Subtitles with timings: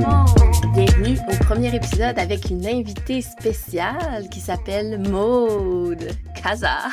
[0.00, 6.88] Bienvenue au premier épisode avec une invitée spéciale qui s'appelle Maude Kaza.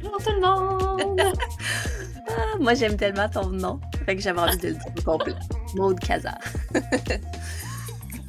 [0.00, 1.20] Bonjour tout le monde!
[2.28, 5.34] ah, moi j'aime tellement ton nom, fait que j'avais envie de le dire au complet.
[5.74, 6.38] Maude Kaza.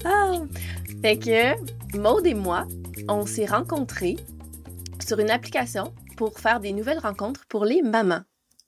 [0.05, 0.31] ah,
[1.01, 2.65] fait que Maude et moi,
[3.07, 4.15] on s'est rencontrés
[5.05, 8.21] sur une application pour faire des nouvelles rencontres pour les mamans.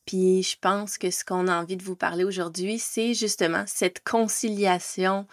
[0.05, 4.04] Puis je pense que ce qu'on a envie de vous parler aujourd'hui, c'est justement cette
[4.04, 5.27] conciliation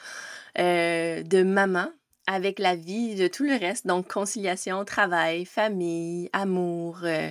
[0.59, 1.89] euh, de maman
[2.27, 3.87] avec la vie de tout le reste.
[3.87, 7.31] Donc conciliation, travail, famille, amour, euh,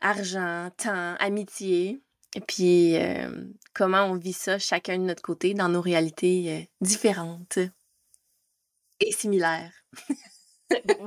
[0.00, 2.00] argent, temps, amitié.
[2.48, 3.30] Puis euh,
[3.74, 7.58] comment on vit ça chacun de notre côté dans nos réalités différentes
[9.00, 9.72] et similaires.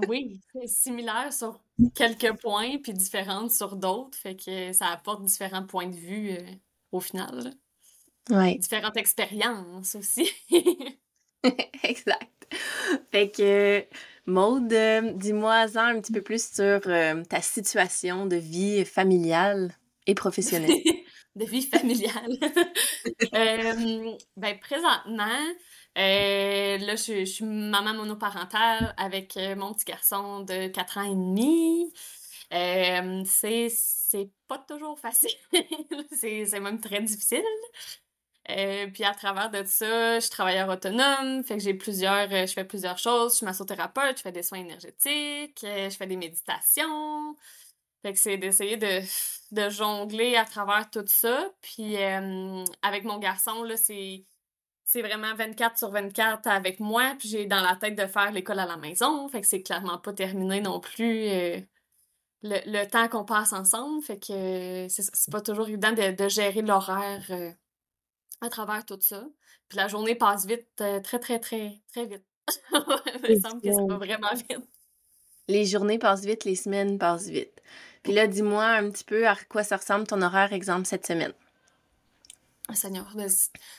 [0.07, 1.59] oui, c'est similaire sur
[1.95, 4.17] quelques points, puis différentes sur d'autres.
[4.17, 6.41] Fait que ça apporte différents points de vue euh,
[6.91, 7.53] au final.
[8.29, 8.57] Oui.
[8.59, 10.29] Différentes expériences aussi.
[11.83, 12.47] exact.
[13.11, 13.85] Fait que,
[14.25, 19.73] Maude, euh, dis-moi un petit peu plus sur euh, ta situation de vie familiale
[20.05, 20.71] et professionnelle.
[21.35, 22.37] de vie familiale.
[23.31, 25.45] ben, présentement,
[25.97, 31.15] euh, là, je, suis maman monoparentale avec euh, mon petit garçon de 4 ans et
[31.15, 31.91] demi.
[32.53, 35.31] Euh, c'est pas toujours facile.
[36.11, 37.43] c'est même très difficile.
[38.49, 42.53] Euh, puis à travers de ça, je suis travailleur autonome, fait que j'ai plusieurs, je
[42.53, 43.33] fais plusieurs choses.
[43.33, 47.35] Je suis massothérapeute, je fais des soins énergétiques, je fais des méditations.
[48.03, 49.01] Fait que c'est d'essayer de,
[49.51, 51.49] de jongler à travers tout ça.
[51.61, 54.23] Puis avec mon garçon, là, c'est
[54.87, 58.59] c'est vraiment 24 sur 24 avec moi, puis j'ai dans la tête de faire l'école
[58.59, 61.59] à la maison, fait que c'est clairement pas terminé non plus euh,
[62.41, 67.51] le, temps qu'on passe ensemble, fait que c'est pas toujours évident de, gérer l'horaire euh,
[68.39, 69.25] à travers tout ça.
[69.67, 72.23] Puis la journée passe vite, euh, très, très, très, très vite.
[73.27, 74.69] Il me semble que c'est pas vraiment vite.
[75.49, 77.61] Les journées passent vite, les semaines passent vite.
[78.03, 81.33] Puis là, dis-moi un petit peu à quoi ça ressemble ton horaire, exemple, cette semaine.
[82.73, 83.07] Seigneur,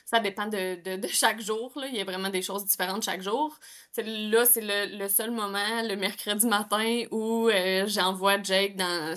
[0.06, 1.72] ça dépend de, chaque jour.
[1.88, 3.59] Il y a vraiment des choses différentes chaque jour.
[3.97, 9.15] là, c'est le, seul moment, le mercredi matin, où euh, j'envoie Jake dans.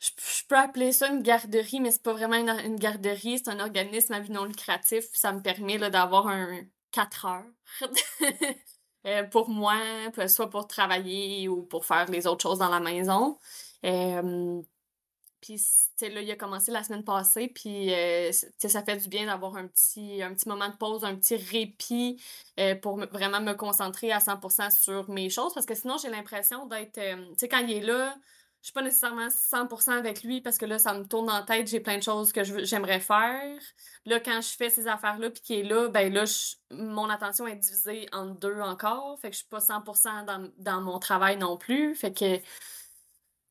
[0.00, 0.10] Je,
[0.48, 4.20] peux appeler ça une garderie, mais c'est pas vraiment une, garderie, c'est un organisme à
[4.20, 5.04] but non lucratif.
[5.12, 7.44] Ça me permet d'avoir un 4 heures
[9.06, 9.78] euh, pour moi,
[10.28, 13.38] soit pour travailler ou pour faire les autres choses dans la maison.
[13.84, 14.62] Euh,
[15.42, 15.60] puis,
[16.00, 19.66] là, il a commencé la semaine passée, puis euh, ça fait du bien d'avoir un
[19.66, 22.22] petit, un petit moment de pause, un petit répit
[22.60, 26.66] euh, pour vraiment me concentrer à 100% sur mes choses, parce que sinon, j'ai l'impression
[26.66, 26.96] d'être...
[26.98, 28.14] Euh, tu sais, quand il est là,
[28.60, 31.66] je suis pas nécessairement 100% avec lui, parce que là, ça me tourne la tête,
[31.66, 33.58] j'ai plein de choses que j'aimerais faire.
[34.06, 36.22] Là, quand je fais ces affaires-là, puis qu'il est là, ben là,
[36.70, 40.80] mon attention est divisée en deux encore, fait que je suis pas 100% dans, dans
[40.80, 42.40] mon travail non plus, fait que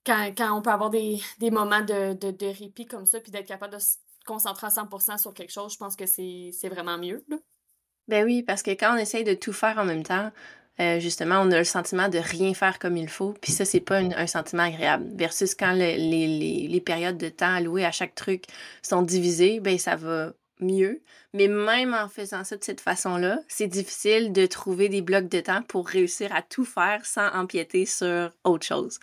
[0.05, 1.19] quand, on peut avoir des,
[1.51, 5.51] moments de, répit comme ça, puis d'être capable de se concentrer à 100% sur quelque
[5.51, 7.25] chose, je pense que c'est vraiment mieux.
[8.07, 10.31] Ben oui, parce que quand on essaye de tout faire en même temps,
[10.79, 13.79] euh, justement, on a le sentiment de rien faire comme il faut, puis ça, c'est
[13.79, 15.05] pas un sentiment agréable.
[15.15, 15.97] Versus quand les,
[16.67, 18.45] les, périodes de temps allouées à chaque truc
[18.81, 21.01] sont divisées, ben ça va mieux.
[21.33, 25.39] Mais même en faisant ça de cette façon-là, c'est difficile de trouver des blocs de
[25.39, 28.99] temps pour réussir à tout faire sans empiéter sur autre chose.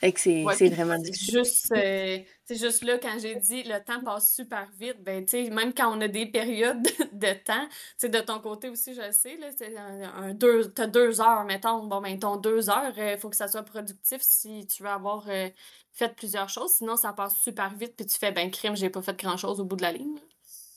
[0.00, 1.40] Fait que c'est vraiment difficile.
[1.40, 5.44] Juste, euh, c'est juste là, quand j'ai dit le temps passe super vite, ben, tu
[5.44, 8.94] sais, même quand on a des périodes de temps, tu sais, de ton côté aussi,
[8.94, 12.94] je sais, là, c'est un, deux, t'as deux heures, mettons, bon, ben, ton deux heures,
[12.96, 15.50] il euh, faut que ça soit productif si tu veux avoir euh,
[15.92, 19.02] fait plusieurs choses, sinon ça passe super vite, puis tu fais, ben, crime, j'ai pas
[19.02, 20.18] fait grand-chose au bout de la ligne.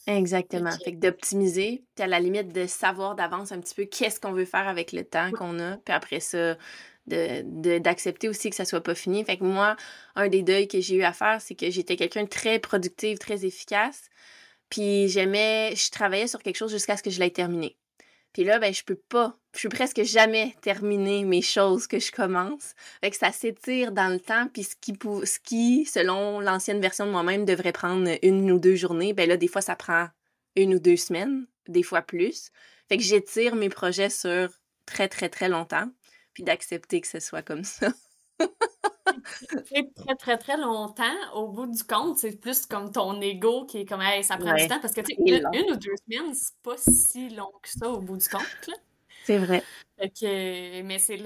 [0.05, 0.71] Exactement.
[0.83, 4.33] Fait que d'optimiser, puis à la limite de savoir d'avance un petit peu qu'est-ce qu'on
[4.33, 6.57] veut faire avec le temps qu'on a, puis après ça,
[7.07, 9.23] de d'accepter aussi que ça soit pas fini.
[9.25, 9.75] Fait que moi,
[10.15, 13.17] un des deuils que j'ai eu à faire, c'est que j'étais quelqu'un de très productive,
[13.17, 14.09] très efficace.
[14.69, 17.77] Puis j'aimais, je travaillais sur quelque chose jusqu'à ce que je l'aie terminé.
[18.33, 22.11] Puis là, ben, je peux pas, je peux presque jamais terminer mes choses que je
[22.11, 22.73] commence.
[23.01, 24.93] Fait que ça s'étire dans le temps, puis ce qui,
[25.25, 29.37] ce qui selon l'ancienne version de moi-même, devrait prendre une ou deux journées, ben là,
[29.37, 30.07] des fois, ça prend
[30.55, 32.49] une ou deux semaines, des fois plus.
[32.89, 34.49] Fait que j'étire mes projets sur
[34.87, 35.89] très, très, très longtemps
[36.33, 37.87] puis d'accepter que ce soit comme ça.
[39.65, 41.03] très, très, très longtemps,
[41.35, 44.53] au bout du compte, c'est plus comme ton ego qui est comme, hey, ça prend
[44.53, 44.79] du temps.
[44.79, 47.99] Parce que, tu sais, une, ou deux semaines, c'est pas si long que ça au
[47.99, 48.69] bout du compte.
[49.25, 49.63] C'est vrai.
[49.97, 51.17] que, mais c'est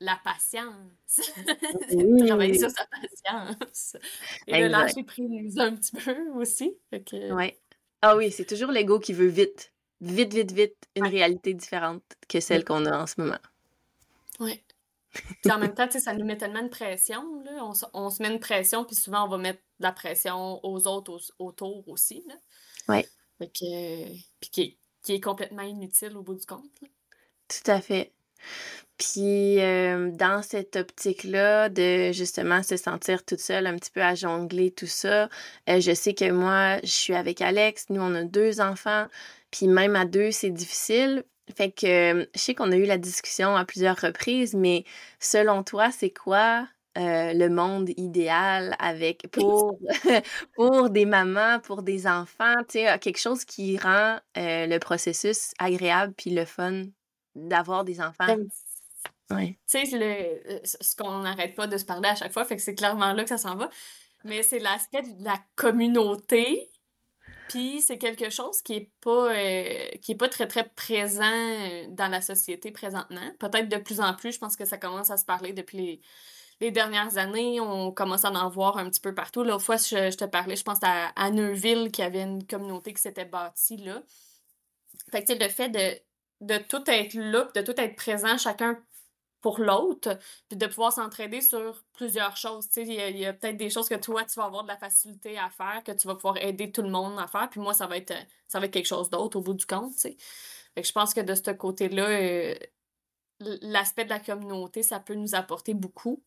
[0.00, 0.70] la patience.
[1.92, 2.26] Oui.
[2.26, 3.96] Travailler sur sa patience.
[4.46, 6.76] Et le lâcher prise un petit peu aussi.
[7.30, 7.58] Ouais.
[8.02, 12.40] Ah oui, c'est toujours l'ego qui veut vite vite, vite, vite une réalité différente que
[12.40, 13.38] celle qu'on a en ce moment.
[14.40, 14.62] Oui.
[15.42, 17.22] Puis en même temps, ça nous met tellement de pression.
[17.44, 17.70] Là.
[17.92, 21.20] On, se met une pression, puis souvent, on va mettre de la pression aux autres
[21.38, 22.24] autour aussi.
[22.88, 23.04] Oui.
[23.38, 24.78] Puis qui,
[25.08, 26.64] est complètement inutile au bout du compte.
[27.48, 28.12] Tout à fait.
[28.96, 34.14] Puis euh, dans cette optique-là de justement se sentir toute seule, un petit peu à
[34.14, 35.28] jongler tout ça,
[35.68, 39.06] euh, je sais que moi, je suis avec Alex, nous on a deux enfants,
[39.50, 41.24] puis même à deux, c'est difficile.
[41.56, 44.84] Fait que je sais qu'on a eu la discussion à plusieurs reprises, mais
[45.20, 49.78] selon toi, c'est quoi euh, le monde idéal avec pour,
[50.54, 56.14] pour des mamans, pour des enfants, tu sais, quelque chose qui rend le processus agréable
[56.16, 56.84] puis le fun
[57.34, 58.26] d'avoir des enfants?
[58.26, 58.48] Ben,
[59.66, 62.62] tu sais, euh, ce qu'on n'arrête pas de se parler à chaque fois, fait que
[62.62, 63.70] c'est clairement là que ça s'en va.
[64.24, 66.70] Mais c'est l'aspect de la communauté.
[67.48, 71.86] Puis c'est quelque chose qui est pas euh, qui est pas très très présent euh,
[71.90, 73.30] dans la société présentement.
[73.38, 76.00] Peut-être de plus en plus, je pense que ça commence à se parler depuis
[76.60, 77.60] les, dernières années.
[77.60, 79.44] On commence à en voir un petit peu partout.
[79.44, 83.02] L'autre fois, je, te parlais, je pense à, à Neuville, qui avait une communauté qui
[83.02, 84.02] s'était bâtie là.
[85.10, 86.00] Fait que le fait de,
[86.40, 88.78] de tout être là, de tout être présent, chacun
[89.44, 90.18] pour l'autre,
[90.48, 92.66] puis de pouvoir s'entraider sur plusieurs choses.
[92.78, 95.50] Il y a, peut-être des choses que toi, tu vas avoir de la facilité à
[95.50, 97.98] faire, que tu vas pouvoir aider tout le monde à faire, puis moi, ça va
[97.98, 98.14] être,
[98.48, 99.92] ça va être quelque chose d'autre au bout du compte.
[100.00, 100.16] Fait
[100.76, 102.54] que je pense que de ce côté-là, euh,
[103.60, 106.22] l'aspect de la communauté, ça peut nous apporter beaucoup.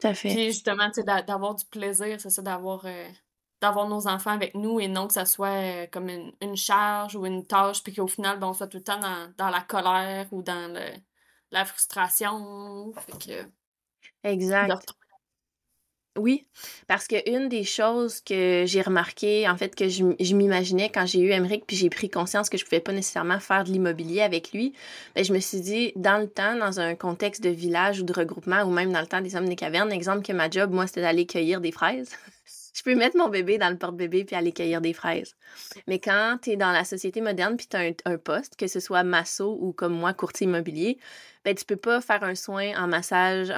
[0.00, 0.34] Tout à fait.
[0.34, 0.90] Puis justement,
[1.28, 3.08] d'avoir du plaisir, c'est ça, d'avoir euh,
[3.60, 7.26] d'avoir nos enfants avec nous et non que ça soit euh, comme une, charge ou
[7.26, 10.26] une tâche, puis qu'au final, ben, on soit tout le temps dans, dans la colère
[10.32, 10.90] ou dans le
[11.50, 12.92] la frustration.
[14.24, 14.94] Exact.
[16.18, 16.44] Oui,
[16.88, 21.20] parce que une des choses que j'ai remarqué, en fait, que je, m'imaginais quand j'ai
[21.20, 24.52] eu Emmerich, puis j'ai pris conscience que je pouvais pas nécessairement faire de l'immobilier avec
[24.52, 24.74] lui,
[25.14, 28.12] ben, je me suis dit, dans le temps, dans un contexte de village ou de
[28.12, 30.88] regroupement, ou même dans le temps des hommes des cavernes, exemple que ma job, moi,
[30.88, 32.10] c'était d'aller cueillir des fraises.
[32.80, 35.36] je peux mettre mon bébé dans le porte-bébé puis aller cueillir des fraises.
[35.86, 38.80] Mais quand tu es dans la société moderne puis tu as un, poste, que ce
[38.80, 40.98] soit masso ou comme moi, courtier immobilier,
[41.44, 43.50] ben tu peux pas faire un soin en massage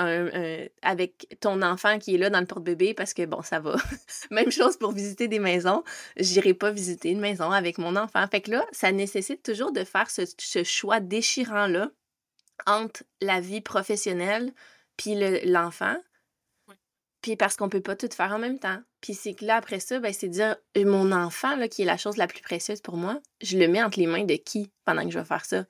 [0.83, 3.77] avec ton enfant qui est là dans le porte-bébé parce que bon, ça va.
[4.33, 5.85] Même chose pour visiter des maisons.
[6.17, 8.27] J'irai pas visiter une maison avec mon enfant.
[8.27, 10.25] Fait que là, ça nécessite toujours de faire ce,
[10.65, 11.91] choix déchirant-là
[12.67, 14.53] entre la vie professionnelle
[14.97, 15.15] puis
[15.45, 15.97] l'enfant.
[17.23, 18.81] Puis parce qu'on peut pas tout faire en même temps.
[19.01, 21.87] Puis c'est que là, après ça, ben, c'est dire, euh, mon enfant, là, qui est
[21.87, 24.71] la chose la plus précieuse pour moi, je le mets entre les mains de qui
[24.85, 25.65] pendant que je vais faire ça?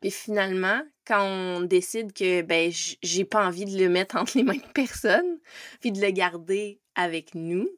[0.00, 2.70] Puis finalement, quand on décide que ben
[3.02, 5.38] j'ai pas envie de le mettre entre les mains de personne,
[5.80, 7.68] puis de le garder avec nous,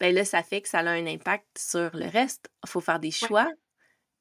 [0.00, 2.50] ben là, ça fait que ça a un impact sur le reste.
[2.64, 3.48] Il faut faire des choix.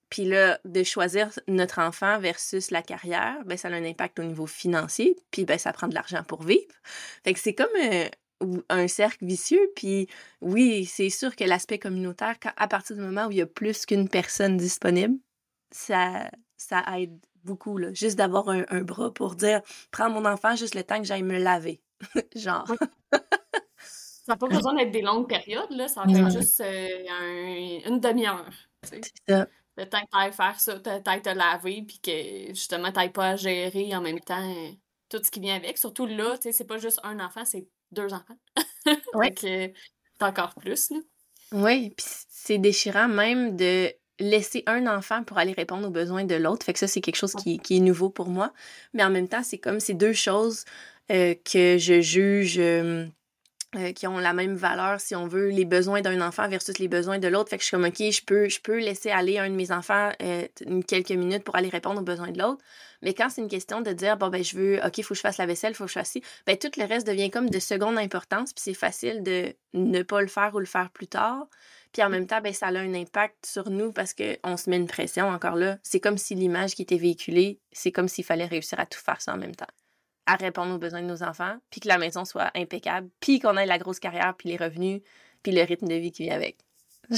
[0.10, 4.24] Puis là, de choisir notre enfant versus la carrière, ben ça a un impact au
[4.24, 6.74] niveau financier, puis ben ça prend de l'argent pour vivre.
[7.24, 8.10] Fait que c'est comme euh,
[8.70, 9.72] un cercle vicieux.
[9.76, 10.08] Puis
[10.42, 13.86] oui, c'est sûr que l'aspect communautaire, à partir du moment où il y a plus
[13.86, 15.18] qu'une personne disponible,
[15.72, 17.78] ça, ça aide beaucoup.
[17.78, 17.94] Là.
[17.94, 21.40] Juste d'avoir un, bras pour dire prends mon enfant juste le temps que j'aille me
[21.40, 21.82] laver.
[22.36, 22.68] Genre.
[23.12, 25.88] ça n'a pas besoin d'être des longues périodes, là.
[25.88, 28.50] ça va être juste euh, une demi-heure.
[28.84, 29.48] C'est ça.
[29.78, 33.10] Le temps que tu ailles faire ça, tu ailles te laver, puis que justement, tu
[33.12, 34.72] pas à gérer en même temps euh,
[35.10, 35.78] tout ce qui vient avec.
[35.78, 38.38] Surtout là, tu sais, c'est pas juste un enfant, c'est deux enfants.
[39.14, 39.28] Oui.
[39.38, 39.74] c'est
[40.22, 40.98] encore plus, là.
[41.52, 46.36] Oui, puis c'est déchirant même de laisser un enfant pour aller répondre aux besoins de
[46.36, 46.66] l'autre.
[46.66, 48.54] Fait que ça, c'est quelque chose qui, qui, est nouveau pour moi.
[48.94, 50.66] Mais en même temps, c'est comme ces deux choses
[51.12, 53.08] euh, que je juge euh,
[53.76, 56.88] euh, qui ont la même valeur, si on veut, les besoins d'un enfant versus les
[56.88, 57.52] besoins de l'autre.
[57.52, 59.72] Fait que je suis comme, OK, je peux, je peux laisser aller un de mes
[59.72, 60.48] enfants euh,
[60.88, 62.64] quelques minutes pour aller répondre aux besoins de l'autre.
[63.04, 65.18] Mais quand c'est une question de dire, bon, ben, je veux, OK, il faut que
[65.18, 67.30] je fasse la vaisselle, il faut que je fasse ci, ben, tout le reste devient
[67.30, 70.90] comme de seconde importance, puis c'est facile de ne pas le faire ou le faire
[70.90, 71.46] plus tard.
[71.94, 74.78] Puis en même temps, ben, ça a un impact sur nous parce qu'on se met
[74.78, 75.78] une pression encore là.
[75.84, 79.22] C'est comme si l'image qui était véhiculée, c'est comme s'il fallait réussir à tout faire
[79.22, 79.68] ça en même temps
[80.30, 83.58] à répondre aux besoins de nos enfants, puis que la maison soit impeccable, puis qu'on
[83.58, 85.02] ait la grosse carrière, puis les revenus,
[85.42, 86.60] puis le rythme de vie qui vient avec.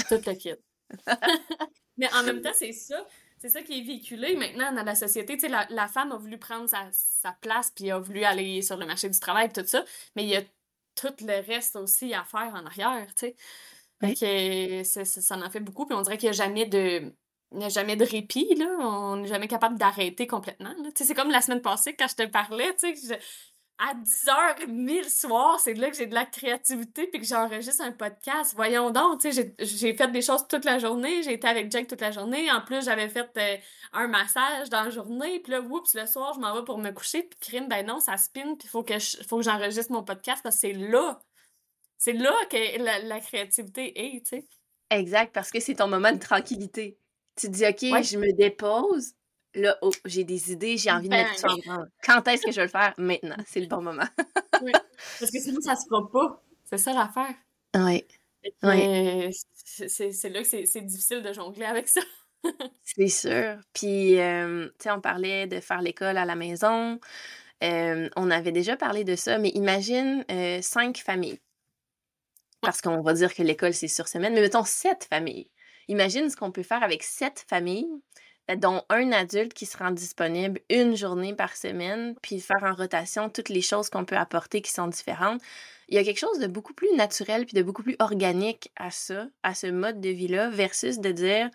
[0.08, 0.54] Tout le kit.
[1.98, 3.06] Mais en même temps, c'est ça.
[3.38, 5.36] C'est ça qui est véhiculé maintenant dans la société.
[5.36, 8.78] Tu sais, la, femme a voulu prendre sa, sa place, puis a voulu aller sur
[8.78, 9.84] le marché du travail, tout ça.
[10.16, 10.42] Mais il y a
[10.96, 13.36] tout le reste aussi à faire en arrière, tu sais.
[14.04, 14.86] Oui.
[14.86, 17.14] ça, ça, en fait beaucoup, puis on dirait qu'il n'y a jamais de
[17.52, 18.68] il n'y a jamais de répit, là.
[18.80, 20.74] On n'est jamais capable d'arrêter complètement.
[20.96, 23.20] C'est comme la semaine passée, quand je te parlais, tu sais,
[23.82, 27.92] à 10h30 le soir, c'est là que j'ai de la créativité puis que j'enregistre un
[27.92, 28.54] podcast.
[28.56, 31.88] Voyons donc, tu sais, j'ai fait des choses toute la journée, j'ai été avec Jack
[31.88, 32.52] toute la journée.
[32.52, 33.58] En plus, j'avais fait euh,
[33.94, 36.92] un massage dans la journée, puis là, oups, le soir, je m'en vais pour me
[36.92, 40.42] coucher, puis crime, ben non, ça spin, puis faut que faut que j'enregistre mon podcast
[40.44, 41.20] parce que c'est là.
[41.98, 44.48] C'est là que la, créativité est, tu sais.
[44.92, 47.00] Exact, parce que c'est ton moment de tranquillité.
[47.42, 49.14] Tu te dis, OK, je me dépose,
[49.56, 51.90] là, oh, j'ai des idées, j'ai envie de mettre ça en branle.
[52.04, 52.94] Quand est-ce que je vais le faire?
[53.00, 54.06] Maintenant, c'est le bon moment.
[54.62, 54.72] oui.
[55.20, 56.44] Parce que sinon, ça se fera pas.
[56.66, 57.34] C'est ça l'affaire.
[57.74, 58.06] Oui.
[59.66, 62.02] C'est là que c'est difficile de jongler avec ça.
[62.84, 63.58] c'est sûr.
[63.74, 67.00] Puis, euh, tu sais, on parlait de faire l'école à la maison.
[67.64, 71.40] Euh, on avait déjà parlé de ça, mais imagine euh, cinq familles.
[72.62, 75.50] Parce qu'on va dire que l'école, c'est sur semaine, mais mettons sept familles.
[75.92, 77.90] Imagine ce qu'on peut faire avec sept familles
[78.56, 83.30] dont un adulte qui se rend disponible une journée par semaine, puis faire en rotation
[83.30, 85.42] toutes les choses qu'on peut apporter qui sont différentes.
[85.90, 88.90] Il y a quelque chose de beaucoup plus naturel puis de beaucoup plus organique à
[88.90, 91.50] ça, à ce mode de vie-là, versus de dire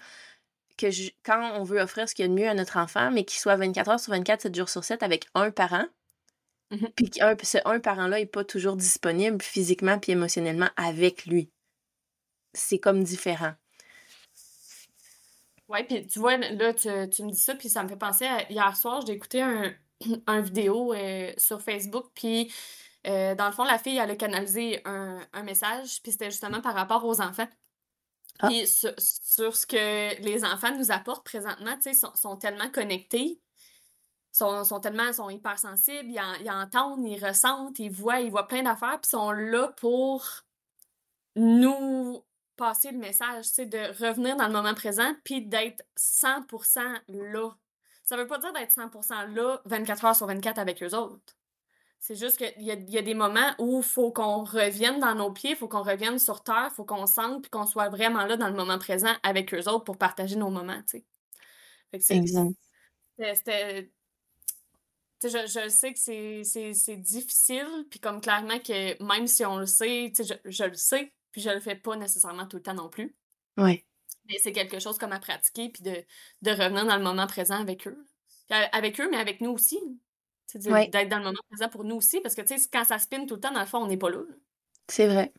[0.76, 0.88] que
[1.24, 3.40] quand on veut offrir ce qu'il y a de mieux à notre enfant, mais qu'il
[3.40, 5.86] soit 24 heures sur 24, 7 jours sur 7 avec un parent,
[6.72, 11.50] mmh puis que ce un parent-là n'est pas toujours disponible physiquement puis émotionnellement avec lui.
[12.52, 13.54] C'est comme différent.
[15.68, 18.50] Oui, puis tu vois, là, tu, me dis ça, puis ça me fait penser à
[18.50, 19.74] hier soir, j'ai écouté un,
[20.26, 22.52] un vidéo euh, sur Facebook, puis
[23.06, 26.74] euh, dans le fond, la fille, elle a canalisé un, message, puis c'était justement par
[26.74, 27.48] rapport aux enfants.
[28.38, 28.48] Ah.
[28.48, 33.40] Puis sur, ce que les enfants nous apportent présentement, tu sais, sont, sont tellement connectés,
[34.32, 38.62] sont, sont tellement, sont hypersensibles, ils, ils entendent, ils ressentent, ils voient, ils voient plein
[38.62, 40.44] d'affaires, puis sont là pour
[41.34, 42.22] nous
[42.56, 47.50] passer le message, c'est de revenir dans le moment présent puis d'être 100% là.
[48.04, 51.36] Ça veut pas dire d'être 100% là 24 heures sur 24 avec eux autres.
[51.98, 55.14] C'est juste qu'il y a, y a des moments où il faut qu'on revienne dans
[55.14, 57.88] nos pieds, il faut qu'on revienne sur terre, il faut qu'on sente puis qu'on soit
[57.88, 61.04] vraiment là dans le moment présent avec eux autres pour partager nos moments, tu sais.
[63.34, 63.90] C'était
[65.24, 65.98] je, je sais que
[66.74, 71.12] c'est difficile, puis comme clairement que même si on le sait, je, je le sais,
[71.36, 73.14] puis je le fais pas nécessairement tout le temps non plus.
[73.58, 73.84] Oui.
[74.26, 76.02] Mais c'est quelque chose comme à pratiquer, puis de,
[76.40, 78.06] de revenir dans le moment présent avec eux.
[78.48, 79.78] avec eux, mais avec nous aussi.
[80.54, 82.40] D'être dans le moment présent pour nous aussi, parce que
[82.70, 84.22] quand ça spinne tout le temps, dans le fond, on n'est pas là.
[84.88, 85.34] C'est vrai.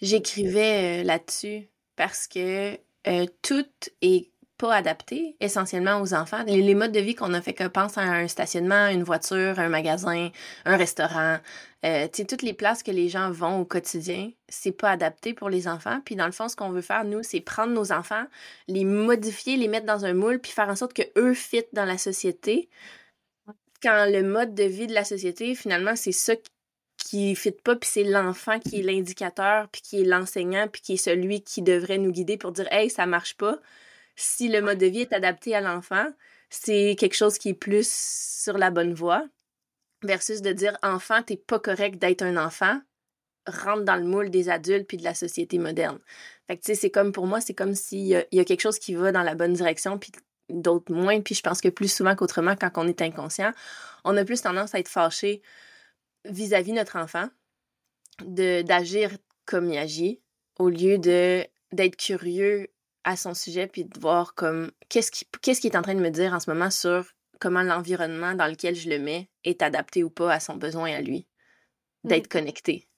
[0.00, 3.66] J'écrivais euh, là-dessus parce que euh, tout
[4.00, 6.42] est pas adapté essentiellement aux enfants.
[6.46, 9.68] Les, modes de vie qu'on a fait que pense à un stationnement, une voiture, un
[9.68, 10.30] magasin,
[10.64, 11.38] un restaurant,
[11.86, 15.68] euh, toutes les places que les gens vont au quotidien, c'est pas adapté pour les
[15.68, 16.00] enfants.
[16.04, 18.24] Puis dans le fond, ce qu'on veut faire, nous, c'est prendre nos enfants,
[18.66, 21.34] les modifier, les mettre dans un moule, puis faire en sorte que eux
[21.72, 22.68] dans la société.
[23.80, 26.34] Quand le mode de vie de la société, finalement, c'est ça
[26.96, 30.94] qui fit pas, puis c'est l'enfant qui est l'indicateur, puis qui est l'enseignant, puis qui
[30.94, 33.60] est celui qui devrait nous guider pour dire Hey, ça marche pas
[34.18, 36.06] si le mode de vie est adapté à l'enfant,
[36.50, 39.24] c'est quelque chose qui est plus sur la bonne voie,
[40.02, 42.80] versus de dire enfant, t'es pas correct d'être un enfant,
[43.46, 45.98] rentre dans le moule des adultes puis de la société moderne.
[46.48, 48.78] Fait que tu sais, c'est comme pour moi, c'est comme s'il y, a quelque chose
[48.78, 50.10] qui va dans la bonne direction puis
[50.48, 51.20] d'autres moins.
[51.20, 53.52] Puis je pense que plus souvent qu'autrement, quand on est inconscient,
[54.04, 55.42] on a plus tendance à être fâché
[56.24, 57.28] vis-à-vis notre enfant,
[58.20, 60.20] d'agir comme il agit,
[60.58, 62.68] au lieu de d'être curieux
[63.04, 66.00] à son sujet puis de voir comme qu'est-ce qui qu'est-ce qu'il est en train de
[66.00, 67.06] me dire en ce moment sur
[67.40, 71.00] comment l'environnement dans lequel je le mets est adapté ou pas à son besoin à
[71.00, 71.26] lui
[72.04, 72.28] d'être mmh.
[72.28, 72.88] connecté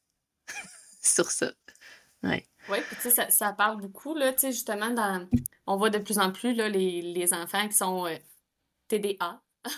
[1.02, 1.52] sur ça.
[2.22, 2.46] Ouais.
[2.68, 5.26] Oui, puis tu sais, ça, ça, parle beaucoup, là, tu sais, justement, dans...
[5.66, 8.16] on voit de plus en plus, là, les, les enfants qui sont euh,
[8.88, 9.40] TDA.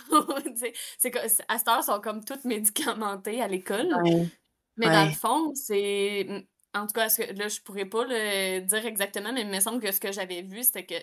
[0.99, 1.17] c'est
[1.49, 3.95] à cette heure, sont comme toutes médicamentés à l'école.
[4.76, 8.87] Mais dans le fond, c'est en tout cas, que, là, je pourrais pas le dire
[8.87, 10.95] exactement, mais il me semble que ce que j'avais vu, c'était que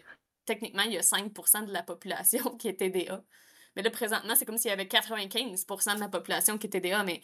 [0.46, 3.24] techniquement, il y a 5% de la population qui est TDA.
[3.76, 7.04] Mais là, présentement, c'est comme s'il y avait 95% de la population qui est TDA,
[7.04, 7.22] mais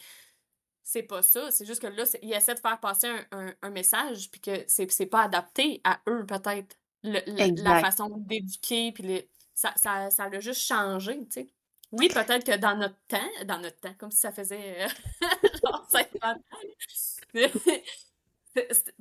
[0.84, 1.50] c'est pas ça.
[1.50, 5.22] C'est juste que là, il essaie de faire passer un, message, puis que c'est pas
[5.22, 6.76] adapté à eux, peut-être.
[7.02, 11.48] La façon d'éduquer, puis ça, ça, ça a juste changé, tu sais.
[11.92, 14.88] Oui, peut-être que dans notre temps, dans notre temps, comme si ça faisait euh,
[15.64, 16.38] genre 50 ans,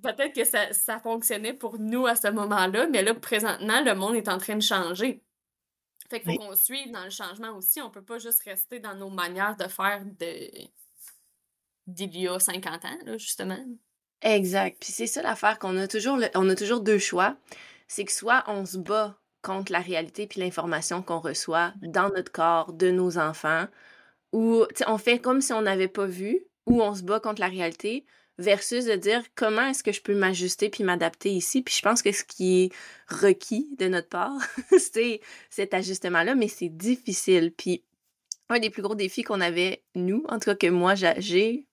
[0.02, 4.28] peut-être que ça, fonctionnait pour nous à ce moment-là, mais là, présentement, le monde est
[4.28, 5.24] en train de changer.
[6.10, 7.82] Fait qu'il faut qu'on suive dans le changement aussi.
[7.82, 10.50] On peut pas juste rester dans nos manières de faire de
[11.88, 13.64] d'il y a 50 ans, là, justement.
[14.22, 14.78] Exact.
[14.80, 16.20] Puis c'est ça l'affaire qu'on a toujours.
[16.36, 17.38] On a toujours deux choix.
[17.88, 22.32] C'est que soit on se bat contre la réalité puis l'information qu'on reçoit dans notre
[22.32, 23.68] corps de nos enfants,
[24.32, 27.48] où on fait comme si on n'avait pas vu, ou on se bat contre la
[27.48, 28.06] réalité,
[28.38, 31.62] versus de dire comment est-ce que je peux m'ajuster puis m'adapter ici.
[31.62, 32.70] Puis je pense que ce qui est
[33.08, 34.38] requis de notre part,
[34.77, 37.54] c'est cet ajustement-là, mais c'est difficile.
[37.56, 37.84] Puis
[38.50, 41.65] un des plus gros défis qu'on avait, nous, en tout cas que moi j'ai,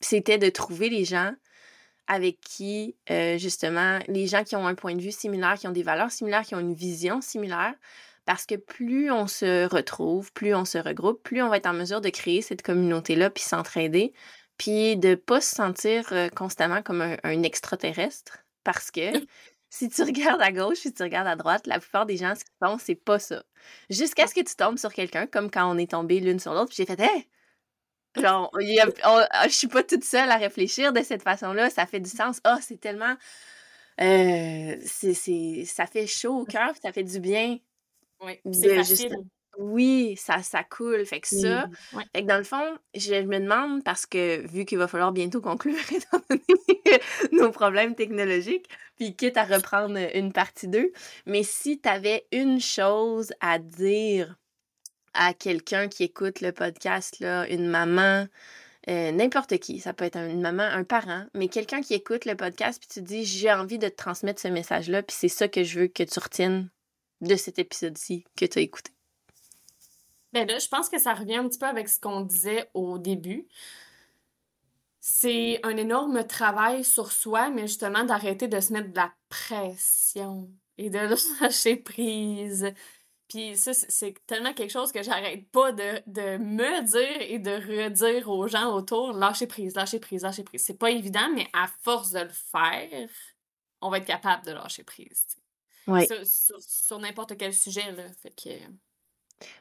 [0.00, 1.34] c'était de trouver les gens
[2.06, 5.72] avec qui, euh, justement, les gens qui ont un point de vue similaire, qui ont
[5.72, 7.74] des valeurs similaires, qui ont une vision similaire,
[8.24, 11.72] parce que plus on se retrouve, plus on se regroupe, plus on va être en
[11.72, 14.12] mesure de créer cette communauté-là, puis s'entraider,
[14.60, 19.00] puis de pas se sentir euh, constamment comme un, extraterrestre, parce que
[19.70, 22.44] si tu regardes à gauche, si tu regardes à droite, la plupart des gens, ce
[22.44, 23.42] qu'ils font, c'est pas ça.
[23.88, 26.74] Jusqu'à ce que tu tombes sur quelqu'un, comme quand on est tombé l'une sur l'autre,
[26.74, 27.28] puis j'ai fait, hé!
[28.20, 32.40] Genre, je suis pas toute seule à réfléchir de cette façon-là, ça fait du sens.
[32.44, 33.16] Ah, c'est tellement.
[34.02, 37.58] Euh, c'est, ça fait chaud au cœur, ça fait du bien.
[38.20, 39.16] Oui, c'est facile.
[39.58, 41.04] Oui, ça, ça coule.
[41.04, 41.68] Fait que ça,
[42.12, 45.40] fait que dans le fond, je me demande, parce que vu qu'il va falloir bientôt
[45.40, 47.00] conclure étant donné
[47.32, 50.92] nos problèmes technologiques, puis quitte à reprendre une partie 2,
[51.26, 54.36] mais si tu avais une chose à dire
[55.14, 58.26] à quelqu'un qui écoute le podcast, là, une maman,
[58.88, 62.36] euh, n'importe qui, ça peut être une maman, un parent, mais quelqu'un qui écoute le
[62.36, 65.64] podcast, puis tu dis j'ai envie de te transmettre ce message-là, puis c'est ça que
[65.64, 66.70] je veux que tu retiennes
[67.20, 68.92] de cet épisode-ci que tu as écouté.
[70.32, 72.98] Ben là, je pense que ça revient un petit peu avec ce qu'on disait au
[72.98, 73.48] début.
[75.00, 80.50] C'est un énorme travail sur soi, mais justement d'arrêter de se mettre de la pression
[80.78, 80.98] et de
[81.40, 82.72] lâcher prise
[83.30, 87.52] puis ça, c'est tellement quelque chose que j'arrête pas de, de, me dire et de
[87.52, 90.64] redire aux gens autour, lâcher prise, lâcher prise, lâcher prise.
[90.64, 93.08] C'est pas évident, mais à force de le faire,
[93.80, 95.28] on va être capable de lâcher prise.
[95.86, 96.08] Ouais.
[96.24, 98.02] Sur, n'importe quel sujet, là.
[98.20, 98.50] Fait que...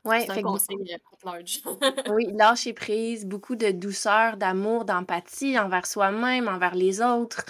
[0.05, 1.61] Ouais, c'est un conseil euh, large.
[2.09, 7.45] oui, lâcher prise, beaucoup de douceur, d'amour, d'empathie envers soi-même, envers les autres.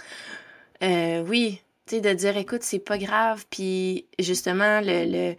[0.84, 5.36] Euh, oui, tu sais, de dire, écoute, c'est pas grave, puis justement, le, le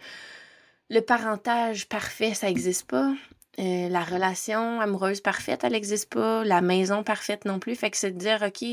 [0.91, 3.13] le parentage parfait, ça n'existe pas.
[3.59, 6.43] Euh, la relation amoureuse parfaite, elle n'existe pas.
[6.43, 7.75] La maison parfaite non plus.
[7.75, 8.67] Fait que c'est de dire, OK,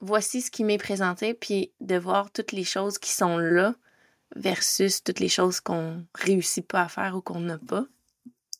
[0.00, 3.74] voici ce qui m'est présenté, puis de voir toutes les choses qui sont là
[4.34, 7.86] versus toutes les choses qu'on réussit pas à faire ou qu'on n'a pas.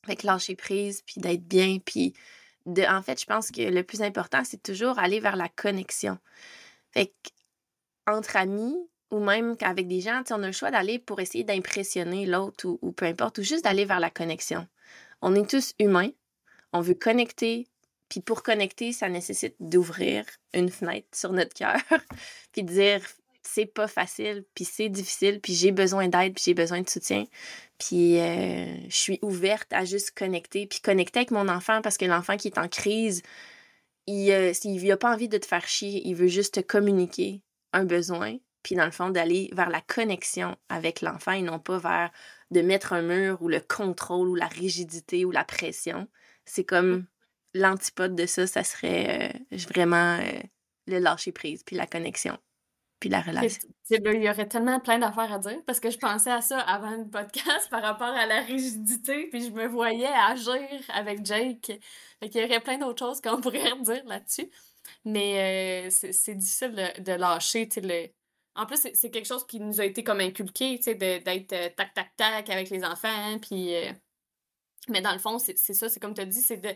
[0.05, 2.15] Fait que lâcher prise, puis d'être bien, puis
[2.67, 6.19] de, en fait, je pense que le plus important, c'est toujours aller vers la connexion.
[6.91, 7.31] Fait que,
[8.07, 8.77] entre amis,
[9.11, 12.93] ou même qu'avec des gens, on a le choix d'aller pour essayer d'impressionner l'autre ou,
[12.93, 14.67] peu importe, ou juste d'aller vers la connexion.
[15.23, 16.11] On est tous humains,
[16.73, 17.69] on veut connecter,
[18.09, 20.25] puis pour connecter, ça nécessite d'ouvrir
[20.55, 21.81] une fenêtre sur notre cœur,
[22.53, 23.01] puis de dire
[23.47, 27.25] c'est pas facile, puis c'est difficile, puis j'ai besoin d'aide, puis j'ai besoin de soutien,
[27.79, 32.05] puis euh, je suis ouverte à juste connecter, puis connecter avec mon enfant parce que
[32.05, 33.23] l'enfant qui est en crise,
[34.07, 37.43] il, euh, il a pas envie de te faire chier, il veut juste te communiquer
[37.73, 41.79] un besoin, puis dans le fond, d'aller vers la connexion avec l'enfant et non pas
[41.79, 42.11] vers
[42.51, 46.09] de mettre un mur ou le contrôle ou la rigidité ou la pression.
[46.45, 47.07] C'est comme
[47.55, 50.41] l'antipode de ça, ça serait euh, vraiment euh,
[50.87, 52.39] le lâcher prise, puis la connexion,
[53.01, 53.69] puis la relation.
[53.91, 56.97] Il y aurait tellement plein d'affaires à dire parce que je pensais à ça avant
[56.97, 61.79] le podcast par rapport à la rigidité, puis je me voyais agir avec Jake.
[62.21, 64.51] Fait qu'il y aurait plein d'autres choses qu'on pourrait dire là-dessus.
[65.05, 67.69] Mais euh, c'est difficile de, lâcher,
[68.57, 72.17] en plus, c'est quelque chose qui nous a été comme inculqué, d'être euh, tac, tac,
[72.17, 73.37] tac avec les enfants.
[73.53, 73.93] Euh,
[74.89, 76.71] mais dans le fond, c'est ça, c'est comme tu as dit, c'est de...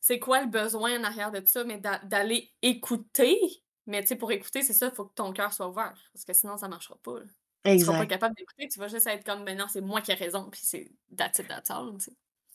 [0.00, 3.38] C'est quoi le besoin en arrière de ça, mais d'aller écouter.
[3.86, 6.24] Mais tu sais, pour écouter, c'est ça, il faut que ton cœur soit ouvert, parce
[6.24, 7.20] que sinon, ça marchera pas.
[7.64, 10.14] Tu seras pas capable d'écouter, tu vas juste être comme, maintenant, c'est moi qui ai
[10.14, 11.96] raison, puis c'est that's it, that's all,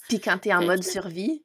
[0.08, 1.44] Puis quand t'es en mode survie,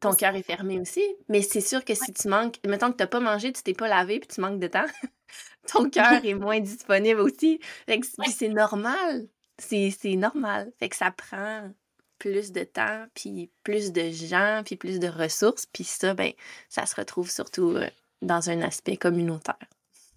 [0.00, 1.04] ton cœur est fermé aussi.
[1.28, 3.88] Mais c'est sûr que si tu manques, mettons que t'as pas mangé, tu t'es pas
[3.88, 4.86] lavé, puis tu manques de temps,
[5.72, 7.60] ton cœur est moins disponible aussi.
[7.86, 9.28] Puis c'est normal.
[9.58, 10.72] C'est normal.
[10.78, 11.72] Fait que ça prend
[12.18, 15.66] plus de temps, puis plus de gens, puis plus de ressources.
[15.66, 16.32] Puis ça, ben,
[16.68, 17.88] ça se retrouve surtout euh,
[18.22, 19.58] dans un aspect communautaire.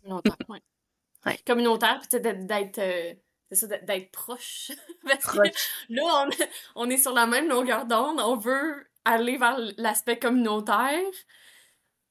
[0.02, 0.60] Communautaire, oui.
[1.26, 1.40] Ouais.
[1.46, 2.80] Communautaire, puis d'être...
[2.80, 3.14] Euh,
[3.54, 4.72] ça, d'être proche.
[5.04, 5.40] Parce que
[5.90, 6.28] là,
[6.76, 8.22] on, on est sur la même longueur d'onde.
[8.22, 11.12] On veut aller vers l'aspect communautaire,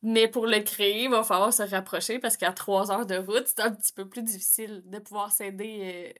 [0.02, 3.44] mais pour le créer, il va falloir se rapprocher parce qu'à trois heures de route,
[3.46, 6.12] c'est un petit peu plus difficile de pouvoir s'aider euh,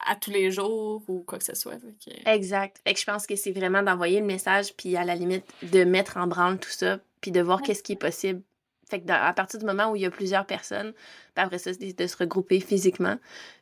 [0.00, 1.78] à tous les jours ou quoi que ce soit.
[2.26, 2.80] Exact.
[2.84, 5.84] Fait que je pense que c'est vraiment d'envoyer le message, puis à la limite, de
[5.84, 8.42] mettre en branle tout ça, puis de voir qu'est-ce qui est possible.
[8.88, 10.92] Fait que à partir du moment où il y a plusieurs personnes,
[11.34, 13.18] puis après ça, de se regrouper physiquement,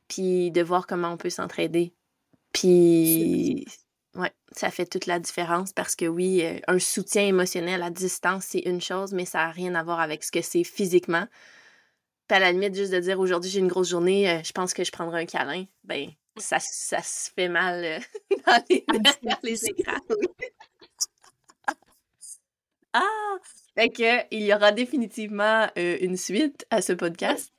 [0.09, 1.93] puis de voir comment on peut s'entraider.
[2.53, 3.67] Puis
[4.17, 8.47] Ouais, ça fait toute la différence parce que oui, euh, un soutien émotionnel à distance,
[8.49, 11.27] c'est une chose, mais ça n'a rien à voir avec ce que c'est physiquement.
[12.27, 14.73] Puis à la limite, juste de dire aujourd'hui j'ai une grosse journée, euh, je pense
[14.73, 17.99] que je prendrai un câlin, ben ça, ça se fait mal euh,
[18.47, 18.87] dans, les,
[19.43, 20.01] les écrans.
[23.03, 23.39] Ah!
[23.75, 27.53] Fait que, il y aura définitivement une suite à ce podcast.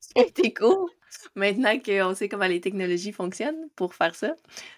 [0.00, 0.88] C'était cool
[1.34, 4.36] maintenant qu'on sait comment les technologies fonctionnent pour faire ça.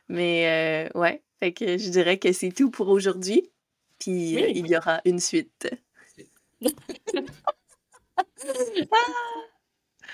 [0.08, 3.50] Mais euh, ouais, fait que je dirais que c'est tout pour aujourd'hui.
[3.98, 5.68] Puis euh, il y aura une suite.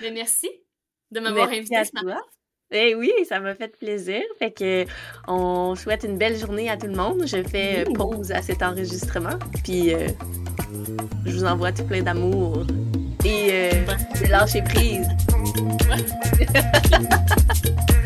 [0.01, 0.49] Mais merci
[1.11, 2.21] de m'avoir invité ce matin.
[2.75, 4.21] Eh oui, ça m'a fait plaisir.
[4.39, 4.85] Fait que
[5.27, 7.23] on souhaite une belle journée à tout le monde.
[7.27, 9.37] Je fais pause à cet enregistrement.
[9.63, 10.07] Puis euh,
[11.25, 12.65] je vous envoie tout plein d'amour.
[13.23, 13.71] Et euh,
[14.27, 15.07] lâcher prise.